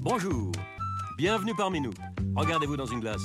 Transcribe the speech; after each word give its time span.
Bonjour, 0.00 0.52
bienvenue 1.16 1.54
parmi 1.56 1.80
nous. 1.80 1.90
Regardez-vous 2.36 2.76
dans 2.76 2.86
une 2.86 3.00
glace. 3.00 3.22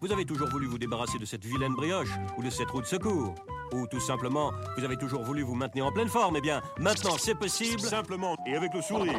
Vous 0.00 0.10
avez 0.10 0.24
toujours 0.24 0.48
voulu 0.48 0.66
vous 0.66 0.78
débarrasser 0.78 1.16
de 1.18 1.24
cette 1.24 1.44
vilaine 1.44 1.74
brioche 1.74 2.10
ou 2.36 2.42
de 2.42 2.50
cette 2.50 2.70
roue 2.70 2.80
de 2.80 2.86
secours. 2.86 3.34
Ou 3.72 3.86
tout 3.86 4.00
simplement, 4.00 4.50
vous 4.76 4.84
avez 4.84 4.96
toujours 4.96 5.22
voulu 5.22 5.42
vous 5.42 5.54
maintenir 5.54 5.86
en 5.86 5.92
pleine 5.92 6.08
forme. 6.08 6.36
Eh 6.36 6.40
bien, 6.40 6.60
maintenant 6.78 7.16
c'est 7.16 7.36
possible. 7.36 7.80
Simplement 7.80 8.36
et 8.46 8.54
avec 8.54 8.74
le 8.74 8.82
sourire. 8.82 9.14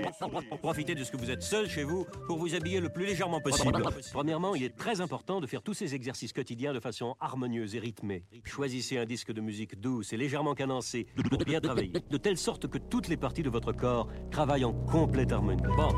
Profitez 0.61 0.93
de 0.93 1.04
ce 1.04 1.11
que 1.11 1.18
vous 1.18 1.32
êtes 1.32 1.41
seul 1.41 1.70
chez 1.70 1.84
vous 1.84 2.05
pour 2.27 2.38
vous 2.38 2.54
habiller 2.54 2.82
le 2.82 2.89
plus 2.89 3.05
légèrement 3.05 3.39
possible. 3.39 3.81
Premièrement, 4.11 4.54
il 4.54 4.63
est 4.63 4.75
très 4.75 5.00
important 5.00 5.39
de 5.39 5.47
faire 5.47 5.63
tous 5.63 5.73
ces 5.73 5.95
exercices 5.95 6.34
quotidiens 6.34 6.73
de 6.73 6.79
façon 6.81 7.15
harmonieuse 7.21 7.75
et 7.75 7.79
rythmée. 7.79 8.25
Choisissez 8.43 8.97
un 8.97 9.05
disque 9.05 9.31
de 9.31 9.41
musique 9.41 9.79
douce 9.79 10.11
et 10.11 10.18
légèrement 10.18 10.54
cadencé 10.54 11.07
pour 11.29 11.39
bien 11.39 11.61
travailler, 11.61 11.93
de 12.09 12.18
telle 12.18 12.38
sorte 12.38 12.68
que 12.68 12.77
toutes 12.77 13.07
les 13.07 13.18
parties 13.18 13.43
de 13.43 13.50
votre 13.50 13.71
corps 13.71 14.07
travaillent 14.29 14.65
en 14.65 14.73
complète 14.73 15.31
harmonie. 15.31 15.63
Bon, 15.75 15.89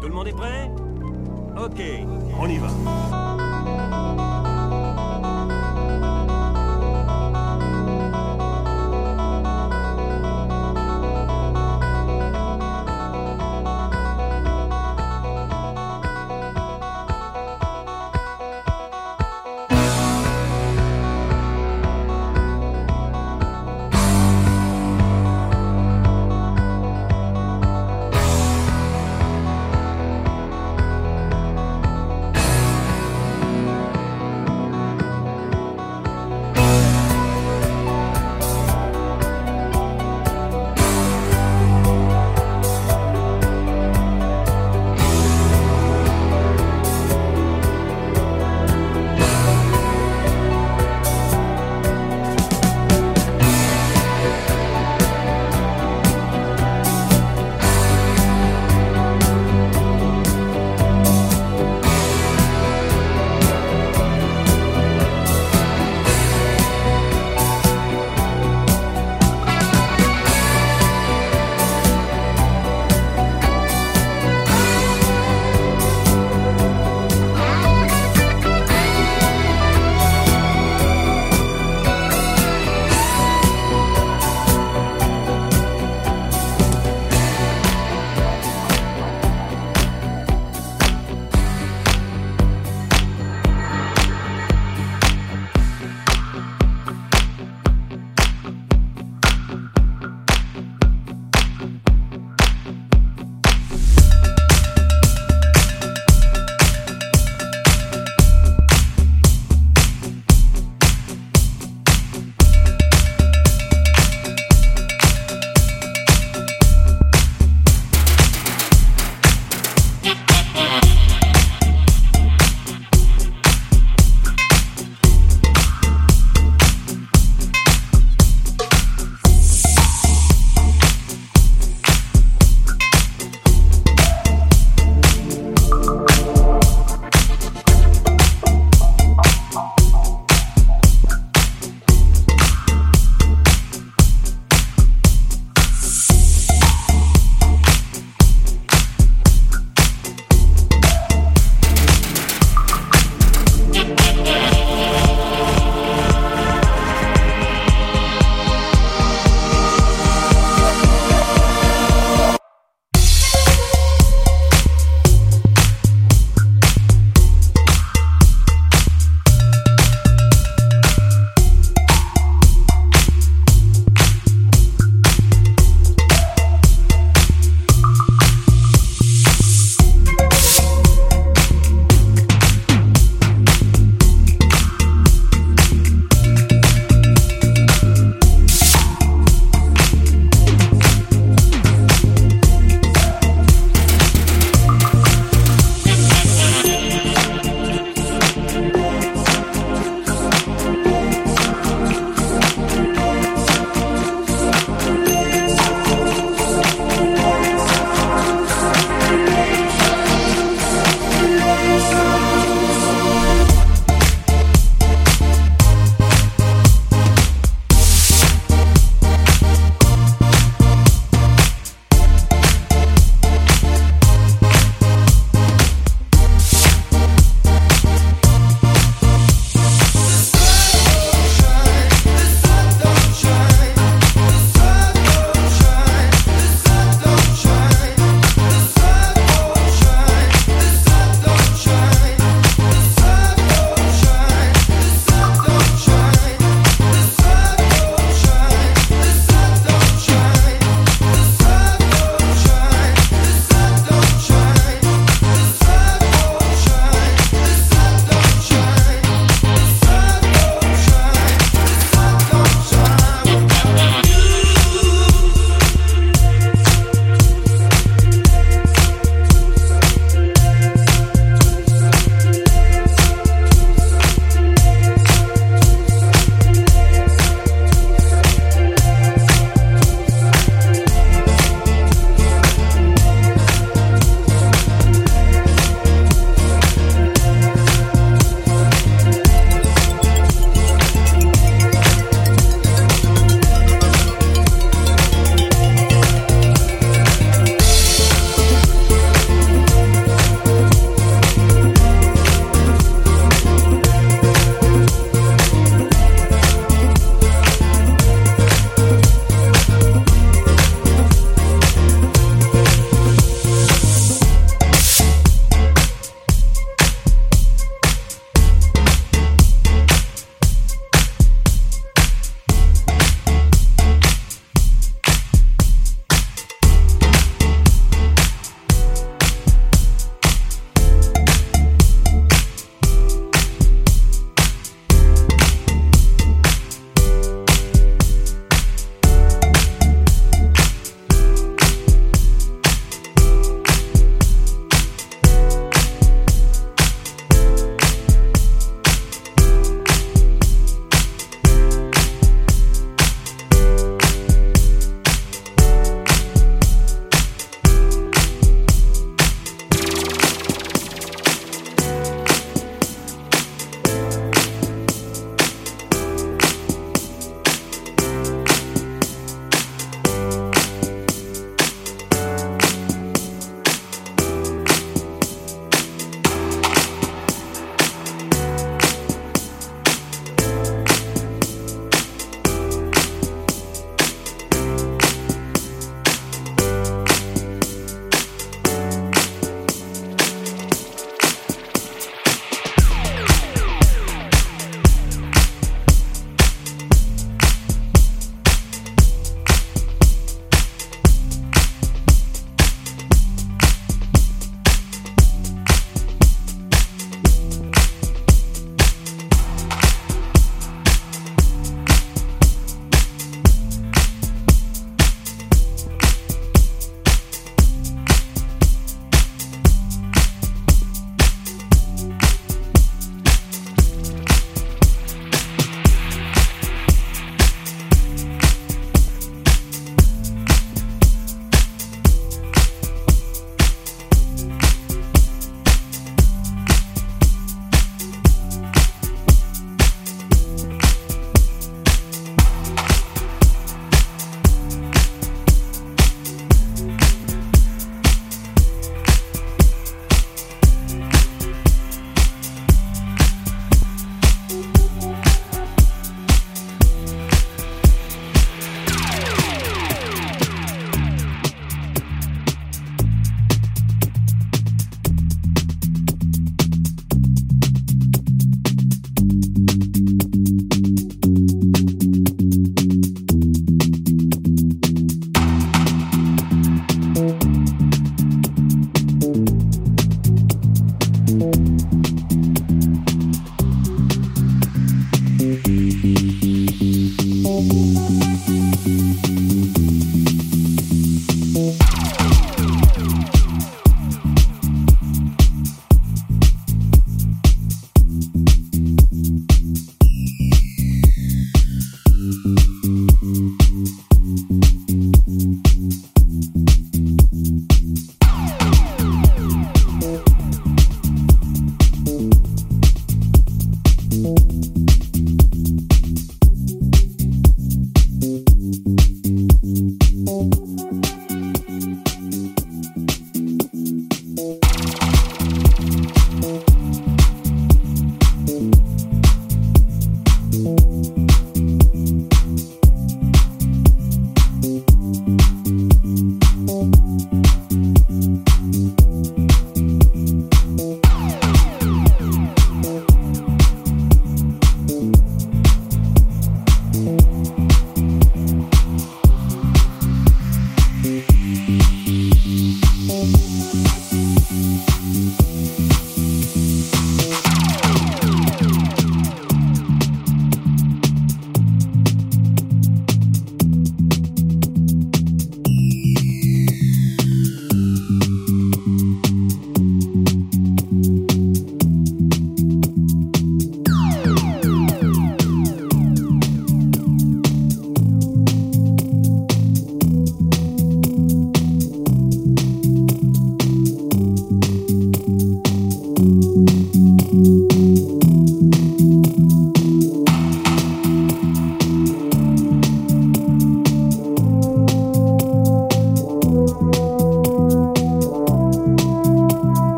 tout 0.00 0.08
le 0.08 0.14
monde 0.14 0.28
est 0.28 0.32
prêt 0.32 0.70
Ok, 1.56 1.82
on 2.40 2.48
y 2.48 2.58
va. 2.58 3.39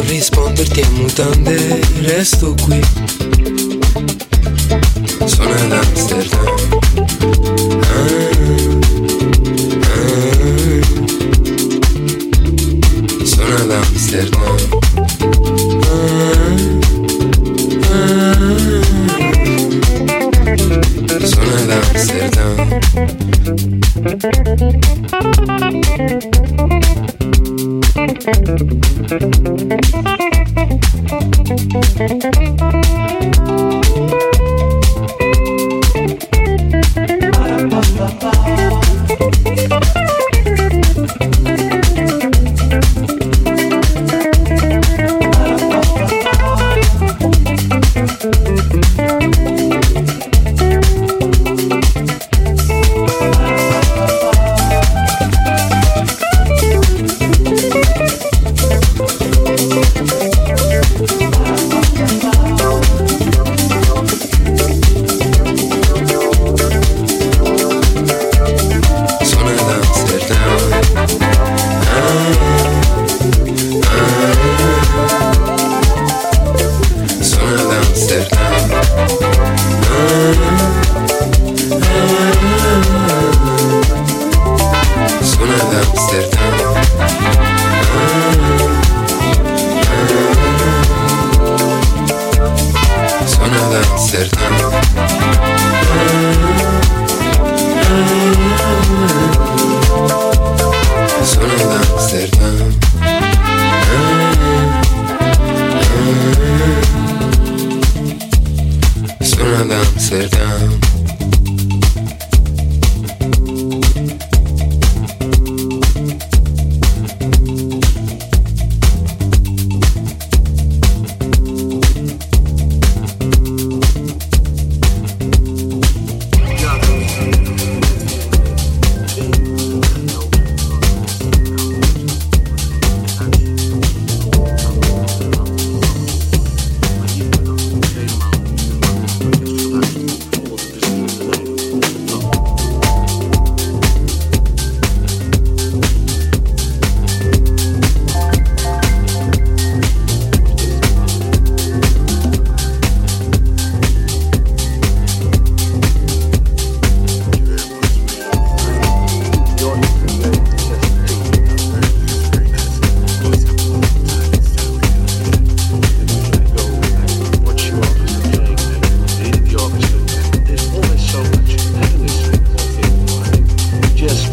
Non 0.00 0.08
risponderti 0.08 0.80
a 0.80 0.88
mutande, 0.92 1.78
resto 2.00 2.54
qui. 2.64 2.80
Sono 5.26 5.54
ad 5.54 5.72
Amsterdam 5.72 6.89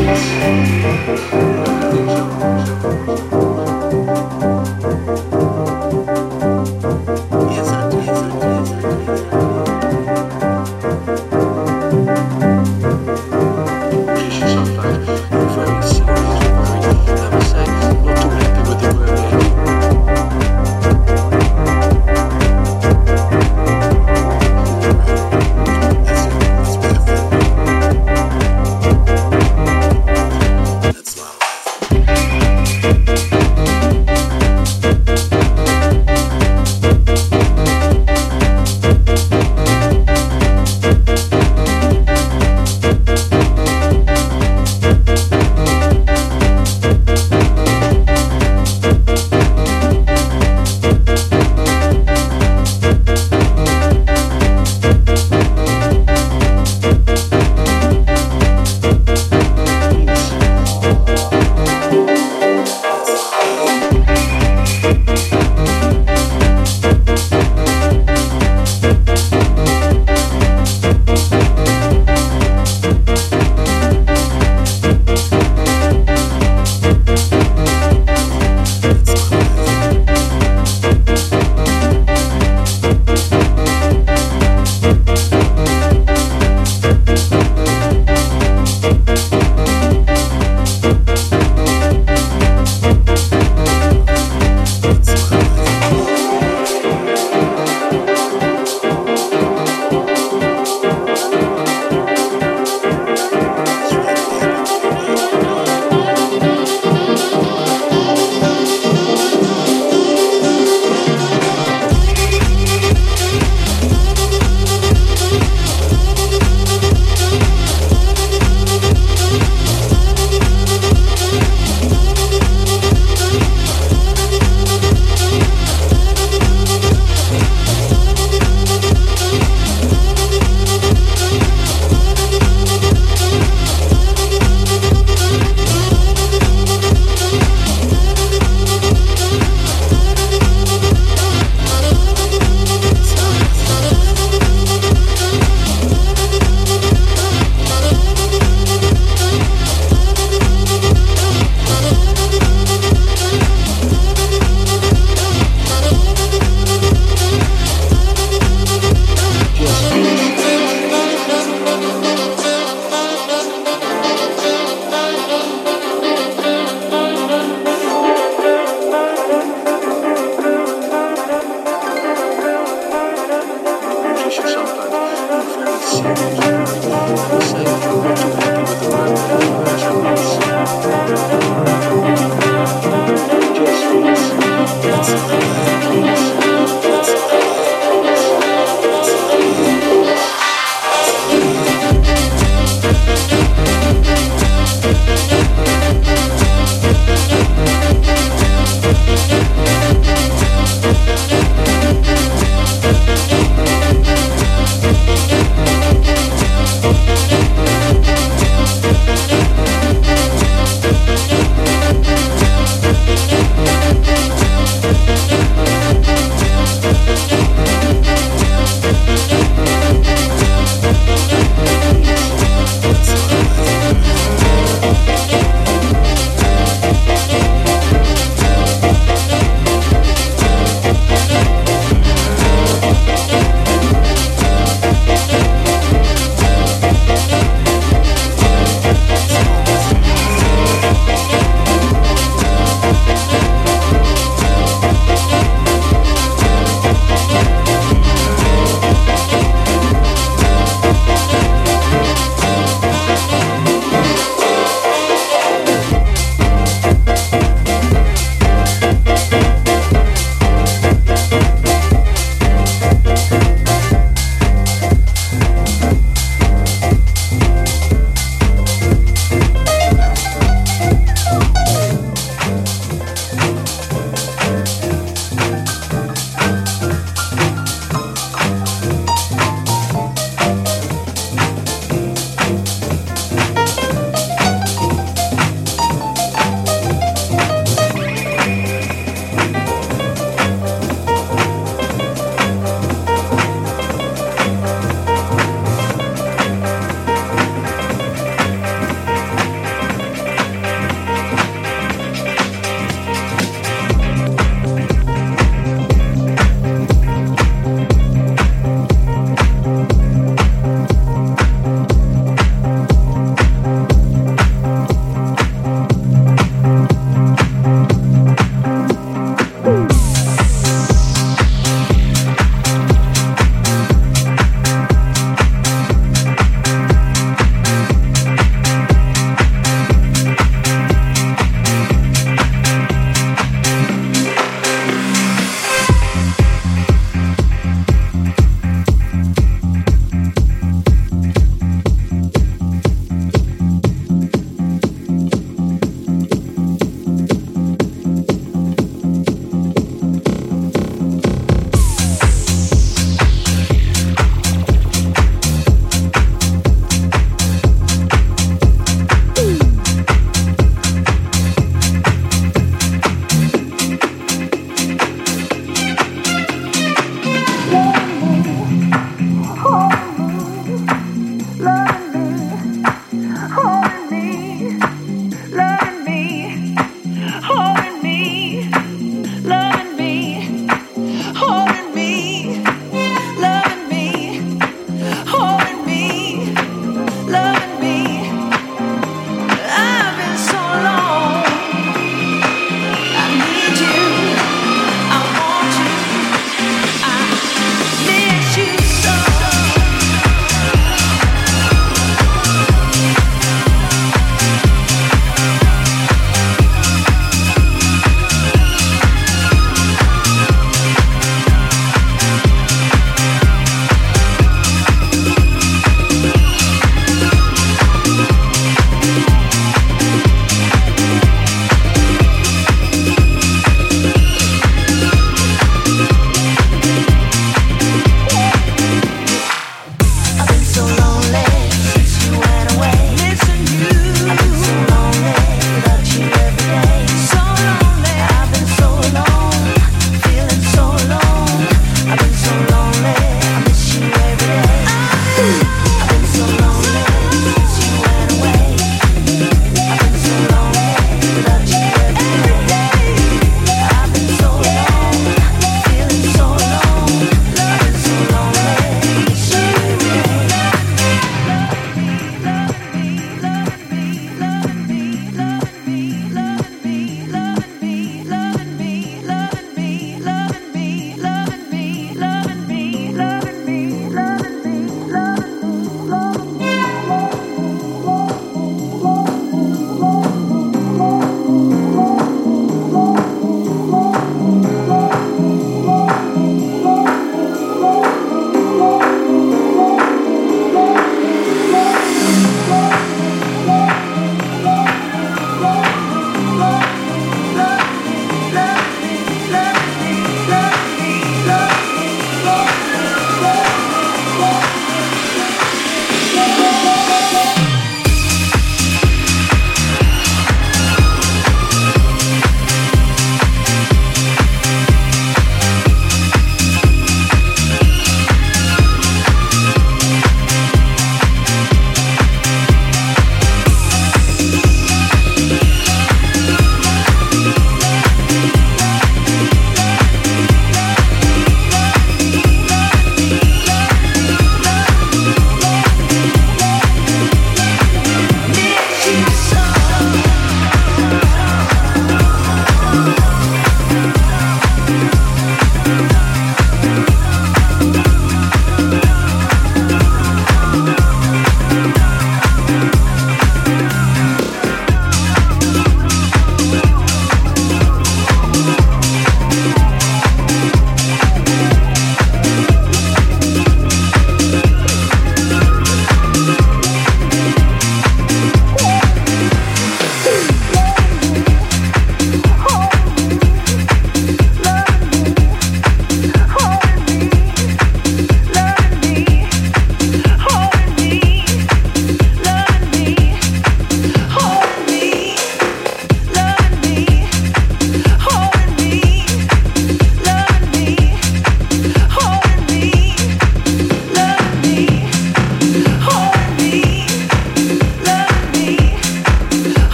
Thank 0.00 1.32
you. 1.32 1.57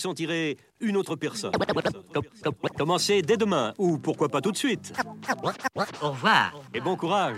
sentirez 0.00 0.56
une 0.80 0.96
autre 0.96 1.16
personne. 1.16 1.52
Commencez 2.76 3.22
dès 3.22 3.36
demain, 3.36 3.74
ou 3.78 3.98
pourquoi 3.98 4.28
pas 4.28 4.40
tout 4.40 4.52
de 4.52 4.56
suite. 4.56 4.92
Au 6.02 6.10
revoir. 6.10 6.60
Et 6.74 6.80
bon 6.80 6.96
courage. 6.96 7.36